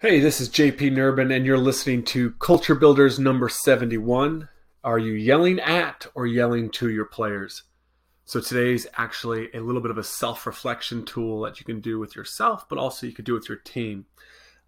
Hey, 0.00 0.20
this 0.20 0.40
is 0.40 0.48
JP 0.48 0.92
Nerbun, 0.92 1.34
and 1.34 1.44
you're 1.44 1.58
listening 1.58 2.04
to 2.04 2.30
Culture 2.38 2.76
Builders 2.76 3.18
number 3.18 3.48
71. 3.48 4.48
Are 4.84 4.98
you 5.00 5.14
yelling 5.14 5.58
at 5.58 6.06
or 6.14 6.24
yelling 6.24 6.70
to 6.70 6.88
your 6.88 7.06
players? 7.06 7.64
So 8.24 8.40
today's 8.40 8.86
actually 8.96 9.50
a 9.54 9.58
little 9.58 9.80
bit 9.80 9.90
of 9.90 9.98
a 9.98 10.04
self 10.04 10.46
reflection 10.46 11.04
tool 11.04 11.40
that 11.40 11.58
you 11.58 11.66
can 11.66 11.80
do 11.80 11.98
with 11.98 12.14
yourself, 12.14 12.68
but 12.68 12.78
also 12.78 13.08
you 13.08 13.12
could 13.12 13.24
do 13.24 13.32
with 13.34 13.48
your 13.48 13.58
team. 13.58 14.06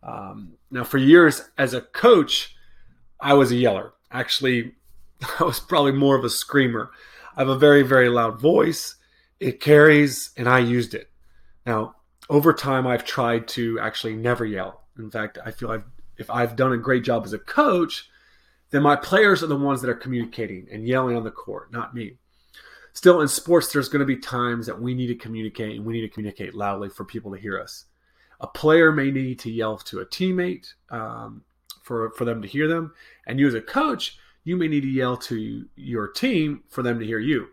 Um, 0.03 0.54
now, 0.68 0.82
for 0.82 0.98
years 0.98 1.48
as 1.56 1.74
a 1.74 1.82
coach, 1.82 2.56
I 3.20 3.34
was 3.34 3.52
a 3.52 3.56
yeller. 3.56 3.92
Actually, 4.10 4.74
I 5.38 5.44
was 5.44 5.60
probably 5.60 5.92
more 5.92 6.16
of 6.16 6.24
a 6.24 6.28
screamer. 6.28 6.90
I 7.36 7.42
have 7.42 7.48
a 7.48 7.56
very, 7.56 7.82
very 7.82 8.08
loud 8.08 8.40
voice. 8.40 8.96
It 9.38 9.60
carries, 9.60 10.32
and 10.36 10.48
I 10.48 10.58
used 10.58 10.92
it. 10.92 11.08
Now, 11.64 11.94
over 12.28 12.52
time, 12.52 12.84
I've 12.84 13.04
tried 13.04 13.46
to 13.48 13.78
actually 13.78 14.16
never 14.16 14.44
yell 14.44 14.80
in 15.05 15.11
fact, 15.11 15.39
I 15.45 15.51
feel 15.51 15.71
I've, 15.71 15.85
if 16.19 16.30
I've 16.30 16.57
done 16.57 16.72
a 16.72 16.79
great 16.79 17.04
job 17.04 17.25
as 17.25 17.32
a 17.32 17.39
coach, 17.39 18.08
then 18.71 18.82
my 18.82 18.96
players 18.96 19.43
are 19.43 19.49
the 19.49 19.57
ones 19.57 19.81
that 19.81 19.91
are 19.91 19.95
communicating 19.95 20.67
and 20.71 20.86
yelling 20.86 21.17
on 21.17 21.25
the 21.25 21.31
court, 21.31 21.72
not 21.72 21.95
me. 21.95 22.17
Still, 22.93 23.21
in 23.21 23.29
sports, 23.29 23.72
there's 23.72 23.89
going 23.89 24.00
to 24.00 24.07
be 24.07 24.17
times 24.17 24.67
that 24.67 24.81
we 24.81 24.94
need 24.94 25.07
to 25.08 25.14
communicate 25.14 25.77
and 25.77 25.85
we 25.85 25.93
need 25.93 26.00
to 26.03 26.08
communicate 26.08 26.55
loudly 26.55 26.89
for 26.89 27.05
people 27.05 27.32
to 27.32 27.41
hear 27.41 27.61
us. 27.61 27.86
A 28.41 28.46
player 28.46 28.91
may 28.91 29.11
need 29.11 29.39
to 29.41 29.50
yell 29.50 29.77
to 29.79 30.00
a 30.00 30.07
teammate 30.07 30.72
um, 30.91 31.43
for, 31.82 32.11
for 32.12 32.25
them 32.25 32.42
to 32.42 32.48
hear 32.48 32.69
them. 32.69 32.92
And 33.27 33.39
you, 33.39 33.47
as 33.47 33.55
a 33.55 33.61
coach, 33.61 34.19
you 34.44 34.56
may 34.56 34.69
need 34.69 34.83
to 34.83 34.89
yell 34.89 35.17
to 35.19 35.67
your 35.77 36.08
team 36.08 36.64
for 36.69 36.83
them 36.83 36.98
to 36.98 37.06
hear 37.06 37.19
you. 37.19 37.48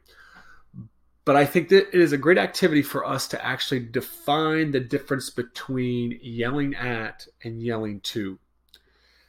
But 1.28 1.36
I 1.36 1.46
think 1.46 1.68
that 1.68 1.90
it 1.90 2.00
is 2.00 2.14
a 2.14 2.18
great 2.18 2.38
activity 2.38 2.82
for 2.82 3.06
us 3.06 3.28
to 3.28 3.46
actually 3.46 3.82
define 3.82 4.72
the 4.72 4.80
difference 4.80 5.30
between 5.30 6.18
yelling 6.24 6.74
at 6.74 7.28
and 7.44 7.62
yelling 7.62 8.00
to. 8.00 8.40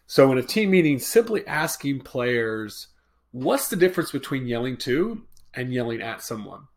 So, 0.07 0.31
in 0.31 0.39
a 0.39 0.43
team 0.45 0.71
meeting, 0.71 1.01
simply 1.01 1.45
asking 1.49 2.03
players, 2.03 2.87
what's 3.33 3.67
the 3.67 3.75
difference 3.75 4.13
between 4.13 4.47
yelling 4.47 4.77
to 4.77 5.23
and 5.55 5.75
yelling 5.75 6.01
at 6.01 6.23
someone? 6.23 6.69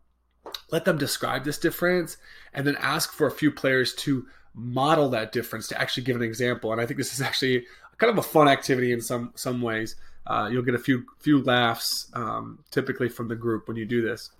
Let 0.71 0.85
them 0.85 0.97
describe 0.97 1.43
this 1.45 1.59
difference 1.59 2.17
and 2.51 2.65
then 2.65 2.75
ask 2.77 3.13
for 3.13 3.27
a 3.27 3.31
few 3.31 3.51
players 3.51 3.93
to 3.97 4.25
model 4.55 5.07
that 5.09 5.33
difference 5.33 5.67
to 5.67 5.79
actually 5.79 6.01
give 6.01 6.15
an 6.15 6.23
example. 6.23 6.71
And 6.71 6.81
I 6.81 6.87
think 6.87 6.97
this 6.97 7.13
is 7.13 7.21
actually 7.27 7.67
kind 7.99 8.09
of 8.09 8.17
a 8.17 8.27
fun 8.27 8.47
activity 8.47 8.91
in 8.91 9.01
some 9.01 9.33
some 9.35 9.61
ways. 9.61 9.97
Uh, 10.25 10.49
you'll 10.51 10.63
get 10.63 10.73
a 10.73 10.79
few 10.79 11.05
few 11.19 11.43
laughs 11.43 12.09
um, 12.15 12.63
typically 12.71 13.07
from 13.07 13.27
the 13.27 13.35
group 13.35 13.67
when 13.67 13.77
you 13.77 13.85
do 13.85 14.01
this. 14.01 14.31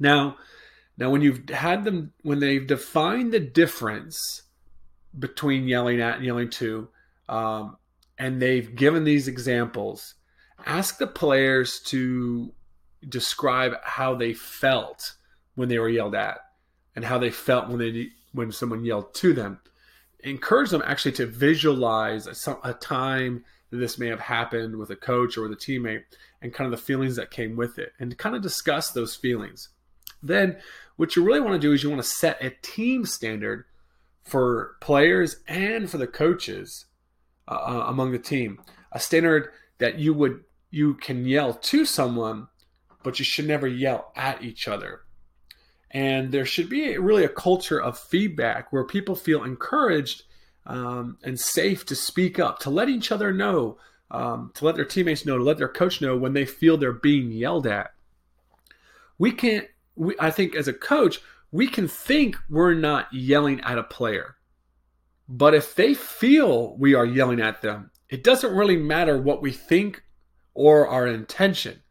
Now, 0.00 0.36
now 0.96 1.10
when 1.10 1.20
you've 1.20 1.48
had 1.50 1.84
them 1.84 2.12
when 2.22 2.40
they've 2.40 2.66
defined 2.66 3.32
the 3.32 3.40
difference 3.40 4.42
between 5.16 5.68
yelling 5.68 6.00
at 6.00 6.16
and 6.16 6.24
yelling 6.24 6.50
to, 6.50 6.88
um, 7.28 7.76
and 8.18 8.40
they've 8.40 8.74
given 8.74 9.04
these 9.04 9.28
examples, 9.28 10.14
ask 10.66 10.98
the 10.98 11.06
players 11.06 11.80
to 11.80 12.52
describe 13.08 13.74
how 13.82 14.14
they 14.14 14.34
felt 14.34 15.14
when 15.54 15.68
they 15.68 15.78
were 15.78 15.88
yelled 15.88 16.14
at 16.14 16.38
and 16.94 17.04
how 17.04 17.18
they 17.18 17.30
felt 17.30 17.68
when 17.68 17.78
they 17.78 18.08
when 18.32 18.52
someone 18.52 18.84
yelled 18.84 19.14
to 19.14 19.32
them. 19.32 19.60
Encourage 20.20 20.70
them 20.70 20.82
actually 20.84 21.12
to 21.12 21.26
visualize 21.26 22.26
a, 22.26 22.58
a 22.62 22.74
time 22.74 23.44
that 23.70 23.78
this 23.78 23.98
may 23.98 24.08
have 24.08 24.20
happened 24.20 24.76
with 24.76 24.90
a 24.90 24.96
coach 24.96 25.38
or 25.38 25.42
with 25.42 25.52
a 25.52 25.56
teammate 25.56 26.02
and 26.42 26.52
kind 26.52 26.72
of 26.72 26.78
the 26.78 26.84
feelings 26.84 27.16
that 27.16 27.30
came 27.30 27.56
with 27.56 27.78
it 27.78 27.92
and 27.98 28.18
kind 28.18 28.36
of 28.36 28.42
discuss 28.42 28.90
those 28.90 29.16
feelings. 29.16 29.70
Then 30.22 30.58
what 30.96 31.16
you 31.16 31.24
really 31.24 31.40
want 31.40 31.54
to 31.54 31.66
do 31.66 31.72
is 31.72 31.82
you 31.82 31.90
want 31.90 32.02
to 32.02 32.08
set 32.08 32.42
a 32.42 32.50
team 32.62 33.04
standard 33.04 33.64
for 34.22 34.76
players 34.80 35.36
and 35.48 35.90
for 35.90 35.98
the 35.98 36.06
coaches 36.06 36.86
uh, 37.48 37.54
uh, 37.54 37.84
among 37.88 38.12
the 38.12 38.18
team. 38.18 38.60
A 38.92 39.00
standard 39.00 39.50
that 39.78 39.98
you 39.98 40.14
would 40.14 40.44
you 40.70 40.94
can 40.94 41.24
yell 41.24 41.54
to 41.54 41.84
someone, 41.84 42.46
but 43.02 43.18
you 43.18 43.24
should 43.24 43.46
never 43.46 43.66
yell 43.66 44.12
at 44.14 44.42
each 44.42 44.68
other. 44.68 45.00
And 45.90 46.30
there 46.30 46.44
should 46.44 46.68
be 46.68 46.96
really 46.96 47.24
a 47.24 47.28
culture 47.28 47.80
of 47.80 47.98
feedback 47.98 48.72
where 48.72 48.84
people 48.84 49.16
feel 49.16 49.42
encouraged 49.42 50.22
um, 50.66 51.18
and 51.24 51.38
safe 51.38 51.84
to 51.86 51.96
speak 51.96 52.38
up, 52.38 52.60
to 52.60 52.70
let 52.70 52.88
each 52.88 53.10
other 53.10 53.32
know, 53.32 53.78
um, 54.12 54.52
to 54.54 54.64
let 54.64 54.76
their 54.76 54.84
teammates 54.84 55.26
know, 55.26 55.36
to 55.36 55.42
let 55.42 55.58
their 55.58 55.68
coach 55.68 56.00
know 56.00 56.16
when 56.16 56.32
they 56.32 56.44
feel 56.44 56.76
they're 56.76 56.92
being 56.92 57.32
yelled 57.32 57.66
at. 57.66 57.92
We 59.18 59.32
can't 59.32 59.66
we, 60.00 60.14
I 60.18 60.30
think 60.30 60.56
as 60.56 60.66
a 60.66 60.72
coach, 60.72 61.20
we 61.52 61.66
can 61.66 61.86
think 61.86 62.36
we're 62.48 62.74
not 62.74 63.12
yelling 63.12 63.60
at 63.60 63.78
a 63.78 63.82
player. 63.82 64.36
But 65.28 65.54
if 65.54 65.74
they 65.74 65.94
feel 65.94 66.76
we 66.76 66.94
are 66.94 67.04
yelling 67.04 67.40
at 67.40 67.60
them, 67.60 67.90
it 68.08 68.24
doesn't 68.24 68.56
really 68.56 68.76
matter 68.76 69.20
what 69.20 69.42
we 69.42 69.52
think 69.52 70.02
or 70.54 70.88
our 70.88 71.06
intention. 71.06 71.82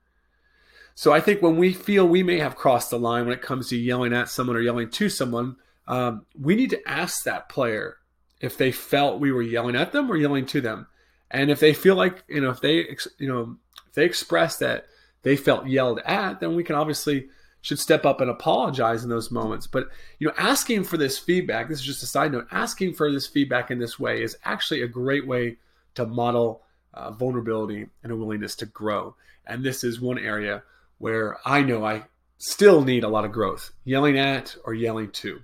So 0.96 1.14
I 1.14 1.22
think 1.22 1.42
when 1.42 1.56
we 1.56 1.72
feel 1.72 2.08
we 2.08 2.24
may 2.24 2.40
have 2.40 2.58
crossed 2.58 2.90
the 2.90 3.00
line 3.00 3.26
when 3.26 3.34
it 3.34 3.44
comes 3.44 3.70
to 3.70 3.78
yelling 3.78 4.12
at 4.12 4.28
someone 4.28 4.58
or 4.58 4.62
yelling 4.62 4.90
to 4.90 5.08
someone, 5.08 5.56
um, 5.88 6.26
we 6.38 6.56
need 6.56 6.72
to 6.72 6.90
ask 6.90 7.24
that 7.24 7.48
player 7.48 7.98
if 8.42 8.58
they 8.58 8.72
felt 8.72 9.20
we 9.20 9.32
were 9.32 9.42
yelling 9.42 9.76
at 9.76 9.92
them 9.92 10.12
or 10.12 10.18
yelling 10.18 10.46
to 10.48 10.62
them. 10.62 10.88
And 11.32 11.52
if 11.52 11.60
they 11.60 11.74
feel 11.74 11.96
like, 11.96 12.24
you 12.28 12.42
know, 12.42 12.50
if 12.50 12.60
they, 12.60 12.98
you 13.20 13.28
know, 13.28 13.58
if 13.88 13.94
they 13.94 14.04
express 14.04 14.58
that 14.58 14.88
they 15.22 15.38
felt 15.38 15.68
yelled 15.68 16.00
at, 16.06 16.40
then 16.40 16.56
we 16.56 16.64
can 16.64 16.76
obviously 16.76 17.30
should 17.62 17.80
step 17.80 18.06
up 18.06 18.22
and 18.22 18.30
apologize 18.30 19.04
in 19.04 19.10
those 19.10 19.32
moments. 19.32 19.68
But 19.68 19.90
you 20.18 20.28
know, 20.28 20.34
asking 20.38 20.86
for 20.86 20.98
this 20.98 21.18
feedback, 21.18 21.68
this 21.68 21.80
is 21.80 21.86
just 21.86 22.04
a 22.04 22.08
side 22.08 22.32
note, 22.32 22.48
asking 22.52 22.94
for 22.94 23.12
this 23.12 23.28
feedback 23.28 23.72
in 23.72 23.80
this 23.80 24.00
way 24.00 24.24
is 24.24 24.38
actually 24.44 24.82
a 24.82 24.88
great 24.88 25.28
way 25.28 25.58
to 25.96 26.06
model 26.06 26.62
uh, 26.94 27.12
vulnerability 27.12 27.88
and 28.04 28.12
a 28.12 28.16
willingness 28.16 28.56
to 28.58 28.66
grow. 28.66 29.16
And 29.46 29.64
this 29.64 29.84
is 29.84 30.00
one 30.00 30.20
area 30.20 30.64
where 30.98 31.38
I 31.46 31.62
know 31.62 31.86
I 31.86 32.06
still 32.38 32.84
need 32.84 33.04
a 33.04 33.10
lot 33.10 33.26
of 33.26 33.32
growth, 33.32 33.72
yelling 33.84 34.18
at 34.18 34.56
or 34.64 34.74
yelling 34.74 35.12
to. 35.12 35.42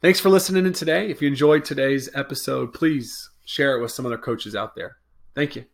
Thanks 0.00 0.20
for 0.20 0.30
listening 0.30 0.66
in 0.66 0.72
today. 0.72 1.08
If 1.08 1.22
you 1.22 1.28
enjoyed 1.28 1.64
today's 1.64 2.08
episode, 2.14 2.72
please 2.72 3.30
share 3.44 3.76
it 3.76 3.82
with 3.82 3.92
some 3.92 4.06
other 4.06 4.18
coaches 4.18 4.56
out 4.56 4.74
there. 4.74 4.96
Thank 5.34 5.56
you. 5.56 5.71